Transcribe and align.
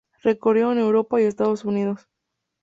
Recorriendo 0.23 0.81
Europa 0.83 1.21
y 1.21 1.25
Estados 1.25 1.63
Unidos. 1.63 2.07